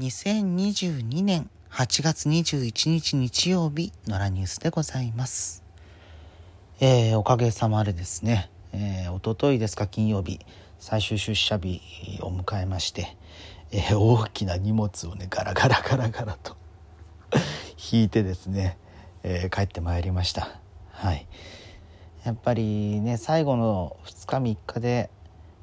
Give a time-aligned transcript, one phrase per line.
[0.00, 5.62] 2022年8月21日日曜日のラニュースでございます。
[6.80, 10.40] えー、おかげさまでですね、えー、おとといですか金曜日
[10.78, 11.82] 最終出社日
[12.22, 13.14] を迎えまして、
[13.72, 16.56] えー、大きな荷物をねガラガラガラガラと
[17.92, 18.78] 引いてですね、
[19.22, 20.58] えー、帰ってまいりました
[20.92, 21.26] はい
[22.24, 25.10] やっぱりね最後の2日3日で、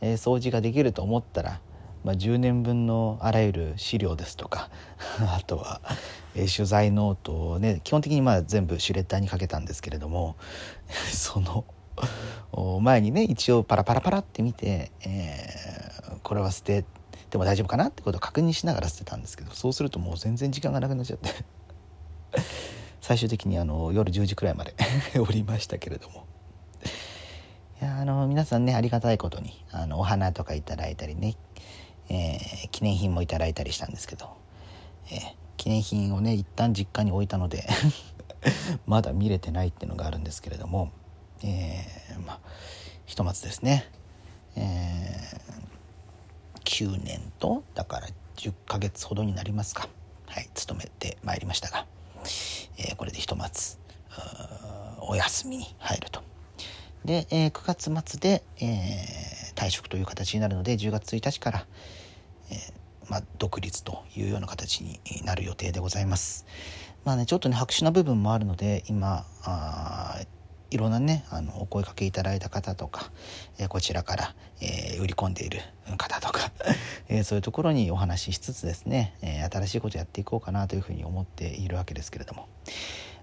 [0.00, 1.60] えー、掃除ができると思ったら
[2.04, 4.70] まあ、10年分のあらゆる資料ですとか
[5.20, 5.80] あとは、
[6.34, 10.36] えー、取材ノートをね基本的にまあ全部シュレッダーにかけたんですけれども
[11.12, 11.64] その
[12.80, 16.84] 前にね一応パラパラパラって見て、えー、これは捨て
[17.30, 21.30] ても大丈夫かなってことを確認しながら捨てたんですけどそうするともう全然時間がなくなっちゃって
[23.00, 24.74] 最終的にあの夜10時くらいまで
[25.20, 26.24] おりましたけれども。
[27.80, 31.34] いやあの皆さんねありがたいことにあのお花とかいただいたりね
[32.10, 34.36] えー、記念品もいただいたりしたんですけど、
[35.10, 35.20] えー、
[35.56, 37.66] 記念品をね一旦実家に置いたので
[38.86, 40.90] まだ見れてないっていうのがあるんですけれども、
[41.42, 42.40] えー、まあ
[43.06, 43.88] ひとまずですね、
[44.56, 49.88] えー、9年とだから10ヶ月ほどになりますか
[50.26, 51.86] はい勤めてまいりましたが、
[52.76, 53.78] えー、これでひとまず
[55.00, 56.22] お休みに入ると。
[57.04, 59.29] で、えー、9月末で、えー、
[59.60, 61.66] 退職という形になるので10月1日から、
[62.50, 66.46] えー、まあ、独立というような形になる予定でございます。
[67.04, 69.24] まあねちょっとね白紙な部分もあるので今
[70.70, 73.10] いろんなねあのお声かけいただいた方とか、
[73.58, 75.60] えー、こちらから、えー、売り込んでいる
[75.98, 76.50] 方とか、
[77.08, 82.48] えー、そういうところにお話ししつつですね、え新しいことやっていこうかなというふうに思っているわけですけれども。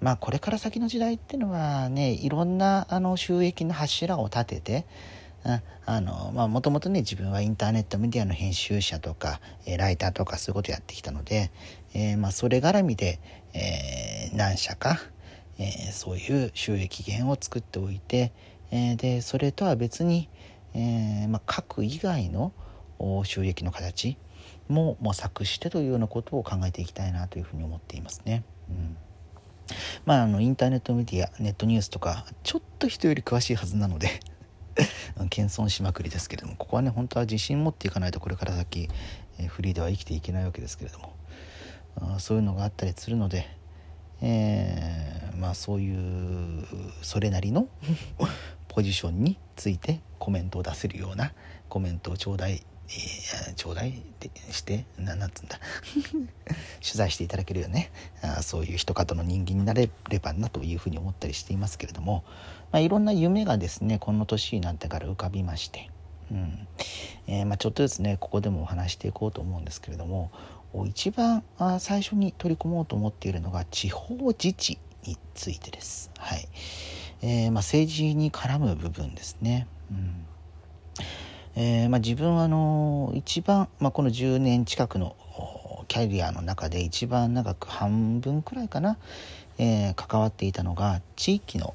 [0.00, 4.86] まあこれから先の時代っていうのはねいろんなあの収益の柱を立てて
[5.44, 11.50] あのまあもともとね自分はインターネットメディアの編集者とか、えライターとかそういうことやってきたので、
[11.94, 13.18] えー、まあそれ絡みで、
[13.52, 14.98] えー、何社か、
[15.58, 18.32] えー、そういう収益源を作っておいて、
[18.70, 20.28] えー、でそれとは別に、
[20.74, 22.52] えーまあ、書く以外の
[23.24, 24.16] 収益の形
[24.68, 28.44] も模索してというようなことを考えていきたいなというふうに思っていますね。
[28.70, 28.96] うん
[30.04, 34.20] まあ、あのインターネットメディアネットニュースとかちょっと人より詳しいはずなので
[35.30, 38.88] 謙遜しまくりですけれどもここはね本当は自信持っていかないとこれから先、
[39.38, 41.14] えー、フリーでは生きていけないわけですけれども
[41.96, 43.46] あそういうのがあったりするので、
[44.22, 46.64] えー、まあそういう
[47.02, 47.68] それなりの
[48.68, 51.32] ポジションについてコメントを出せるような
[51.68, 52.62] コメントを頂戴
[52.94, 53.94] えー、頂戴
[54.50, 55.58] してななんつうんだ。
[56.80, 57.90] 取材していただけるよね。
[58.22, 62.24] あそういう人方の人間になれればなというふうに思ったりしていますけれども、
[62.70, 65.90] まあ、いろんな夢がですねこの年になってから浮かびまして、
[66.30, 66.68] うん。
[67.26, 70.30] えー、まあ、ちょっとですねここでもお話していこうと思うんですけれども。
[70.86, 76.10] 一番あ最初に取り組もうと思っているのが地方自治についてです。
[76.16, 76.48] はい。
[77.20, 79.66] えーまあ、政治に絡む部分ですね。
[79.90, 80.24] うん。
[81.54, 85.16] えー、まあ、自分はあの一番、まあ、この10年近くの
[85.88, 88.96] キャリアの中で一番長く半分くらいかな、
[89.58, 91.74] えー、関わっていたのが地域の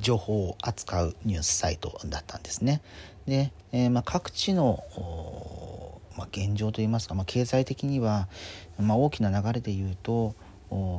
[0.00, 2.82] 情報を扱うニュースサイトだったんですね。
[3.26, 4.84] で、えー、まあ、各地の、
[6.16, 8.28] まあ、現状といいますか、まあ、経済的には、
[8.78, 10.34] まあ、大きな流れで言うと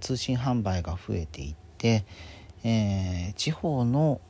[0.00, 2.04] 通信販売が増えていって、
[2.64, 4.20] えー、地方の、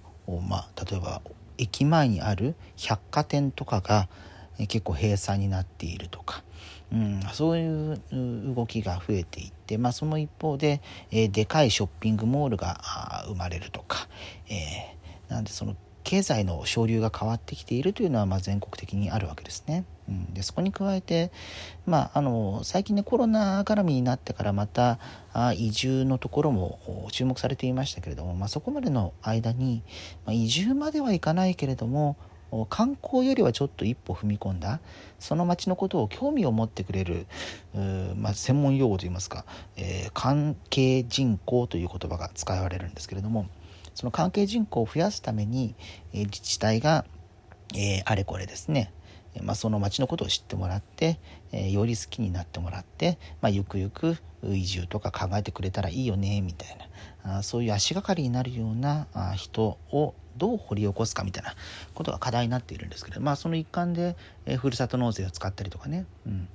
[0.48, 1.22] まあ、例えば
[1.58, 4.08] 駅前にある百貨店とかが
[4.66, 6.42] 結構閉鎖になっているとか、
[6.92, 10.80] うん、そういう動きが増えていって、まあ、その一方で、
[11.10, 14.08] え、でかいショッピングモールが生まれるとか、
[14.48, 15.76] えー、なんでその
[16.08, 19.84] 経済の昇流が変わってきているというのはまあ全国的にあるわけですね。
[20.08, 21.30] うん、でそこに加えて、
[21.84, 24.98] まあ、あの最近ねコロナ絡みになってからまた
[25.34, 29.82] あ移住のところも注目されていましたけれども、まあ、そこまでの間に、
[30.24, 32.16] まあ、移住まではいかないけれども
[32.70, 34.80] 観光よりはちょっと一歩踏み込んだ。
[35.18, 37.26] その町のことを興味を持ってくれる、
[38.16, 39.44] まあ、専門用語といいますか、
[39.76, 43.46] えー、関係人口という言葉が使われるんですけれども
[43.94, 45.74] その関係人口を増やすために、
[46.12, 47.04] えー、自治体が、
[47.74, 48.92] えー、あれこれですね
[49.42, 51.20] まあ、その町のことを知ってもらって、
[51.52, 56.76] えー、より好きになってもらって、まあ、ゆくゆく移住とか考えてくれたらいいよねみたい
[57.24, 61.54] なあそういう足がかりになるようなあ人をどう掘り起こすかみたいな
[61.94, 66.48] ことが課題になっているんですけど、まあ、その一環で、え、ふるさと納税を使ったりとかね、うん。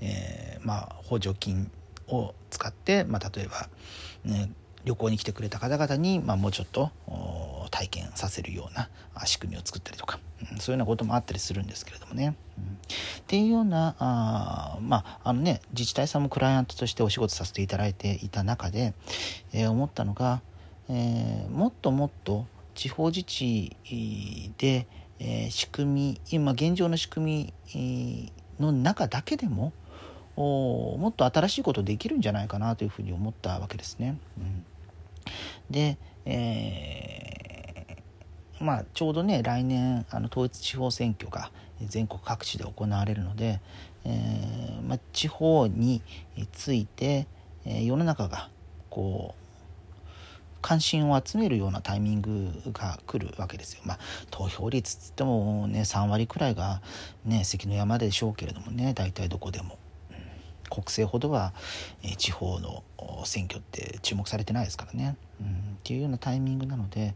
[0.00, 1.70] えー、まあ、補助金
[2.08, 3.68] を使って、まあ、例えば、
[4.24, 4.50] ね、
[4.84, 6.90] 旅行に来てくれた方々に、まあ、もうちょっと
[7.70, 8.88] 体験させるような
[9.26, 10.18] 仕組みを作ったりとか、
[10.52, 12.34] うん、そういうようなこともあったりするんですけれどもね。
[12.58, 12.68] うん、っ
[13.26, 18.92] ていうようなあまああのね自治体さんもクライアントとしてお仕事させていただいていた中で、
[19.52, 20.42] えー、思ったのが、
[20.88, 23.76] えー、もっともっと地方自治
[24.58, 24.86] で、
[25.18, 29.72] え、仕組み今現状の仕組みの中だけでも
[30.36, 34.18] もっと新しいことできるんじゃないかなというふうに思ったわけですね。
[34.38, 34.64] うん、
[35.70, 43.60] で、えー、まあ、ちょうどね来年あの統一地方選挙が全国各地で行われるので、
[44.04, 46.02] えー、まあ、地方に
[46.52, 47.26] ついて、
[47.64, 48.48] え、世の中が
[48.88, 49.41] こう
[50.62, 53.82] 関心を集めるようなタイミングが来るわけですよ。
[53.84, 53.98] まあ、
[54.30, 56.80] 投票率つってもね3割くらいが
[57.24, 59.78] ね関の山でしょうけれどもね大体どこでも。
[60.72, 61.52] 国政ほどは、
[62.02, 62.82] え地方の
[63.26, 65.50] 選挙って注目されてないですからね、うん、っ
[65.84, 67.14] ていうようなタイミングなので、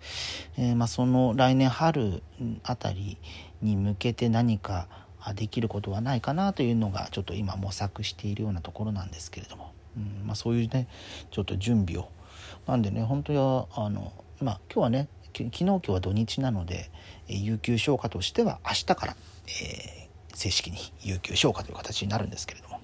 [0.58, 2.22] えー、まあ、その来年春
[2.62, 3.16] あたり
[3.62, 4.88] に向けて何か
[5.34, 10.26] できることはないかなというのがちょっと今模索しているようなところなんですけれども、うん。
[10.26, 10.86] まあ、そういうね
[11.30, 12.10] ちょっと準備を
[12.66, 16.90] なんでね本当はあのまあ今日はね昨日今日は土日なので
[17.28, 19.16] 有給消化としては明日から、
[19.48, 22.80] えー、正式に有給消化という形になるんですけれども。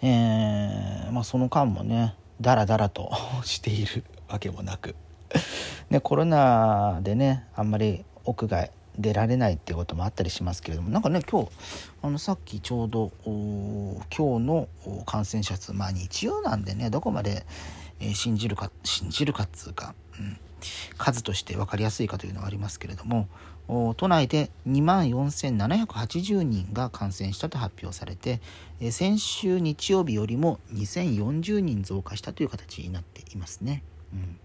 [0.00, 3.10] えー、まあ、その間もねダラダラと
[3.42, 4.94] しているわけもなく。
[5.90, 11.50] ね、コロナでねあんまり屋外出られないっていうこともあったりしますけれどもなんかね今日
[12.02, 14.68] あのさっきちょうど今日の
[15.06, 17.46] 感染者数まあ日曜なんでねどこまで、
[18.14, 20.36] 信じるか信じるかっつうか、うん、
[20.96, 23.28] 数として分かりやすいかというのはありますけれども
[23.96, 28.40] 都内で2万4780人が感染したと発表されて
[28.90, 33.82] 先週日曜日よりも2040人増加したという形になっていますね。
[34.12, 34.38] うん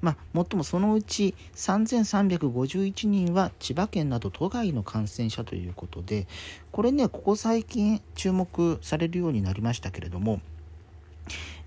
[0.00, 6.26] まあ、もっともそのうち3351人は千葉県など都外の感染者ということで
[6.72, 10.40] これねここ最近注目されるようになりましたけれども、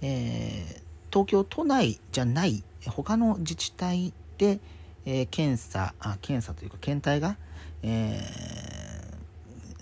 [0.02, 0.83] えー、
[1.14, 4.60] 東京都内じゃない他の自治体で、
[5.06, 7.38] えー、検査あ検査というか検体が、
[7.84, 8.20] え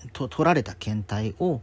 [0.07, 1.61] ー、と取られた検体を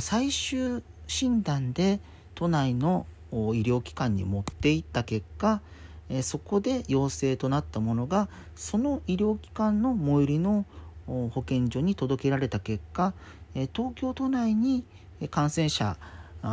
[0.00, 1.98] 最終診断で
[2.34, 5.62] 都内の医療機関に持っていった結果、
[6.10, 10.66] えー、そこで陽性となったものがその医療機関の最寄りの
[11.06, 13.14] 保健所に届けられた結果、
[13.54, 14.84] えー、東京都内に
[15.30, 15.96] 感染者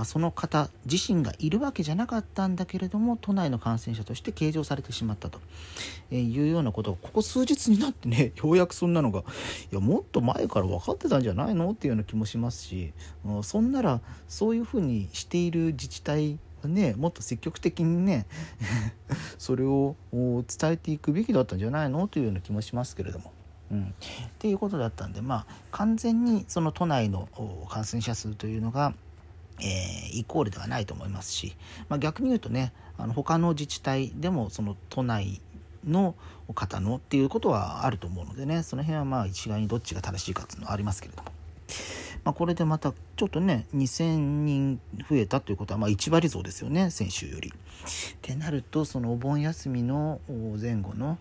[0.06, 5.40] その方自身がいるわけじゃなかったんだけれども都内の感染者として計上されてしまったと
[6.12, 9.24] いうようなことがここ数日になってね ようやくそんなのが
[9.72, 12.94] いやもっと前から分かってたんじゃないのっていうような気もしますし
[13.44, 18.26] そんならそういうふうにしている自治体ね、もっと積極的にね
[19.38, 23.34] それを伝えていくべきだったんじゃないのというような気もしますけれども。
[23.72, 23.86] うん、っ
[24.38, 27.28] ていうことだったんで、まあ、完全にその都内の
[27.70, 28.94] 感染者数というのが、
[29.64, 31.56] えー、イコールではないと思いますし、
[31.90, 35.42] まあ、逆に言うとねあの他の自治体でもその都内
[35.86, 36.16] の
[36.54, 41.32] 方のっていうことはあると思うのでねその辺はまあ一概にどっちが正しいかっていうのはありますけれども、
[42.24, 44.80] まあ、これでまたちょっとね2000人
[45.10, 47.50] 増えたということはまあ1割増ですよね先週より。
[47.50, 47.54] っ
[48.22, 50.22] てなるとそのお盆休みの
[50.62, 51.18] 前後の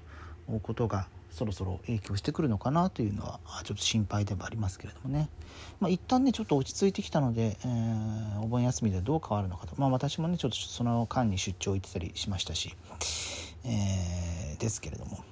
[0.63, 5.31] ことがそろそろ影響してくるのかなというのはちょっと心配ではありますけれどもね、
[5.81, 12.77] まあ、一旦ねちょっと落ち着いてきたので、えー、お盆休みでどう変わるのかと、まあ、私もねちょっとその間に出張行ってたりしましたし、
[13.65, 15.25] えー、ですけれども、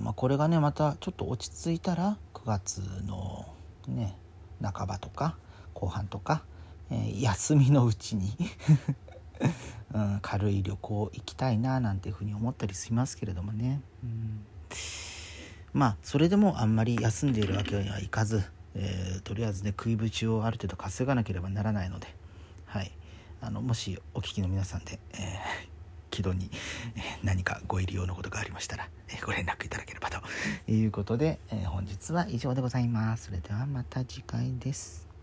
[0.00, 3.46] まあ、これがねまたちょっと落ち着いたら9月の
[3.88, 4.16] ね
[4.62, 5.36] 半ばとか
[5.74, 6.44] 後半とか、
[6.90, 8.32] えー、休みのうちに
[9.92, 14.46] うん、軽い旅行行きたいななんていうふうに思ったりしますけれどもね、うん、
[15.72, 18.42] まあそれでもあんまり休んでいるわけにはいかず、
[18.74, 22.06] えー、とりあえずね食いぶちをある程度稼がなければならないので、
[22.66, 22.92] はい、
[23.40, 25.20] あのもしお聞きの皆さんで、えー、
[26.10, 26.50] 軌道に
[27.22, 30.20] 何かご入り用のことがありましたらえご連絡いただければと
[30.70, 33.26] いうことでえ本日は以上でございます。
[33.26, 35.09] それではまた次回です。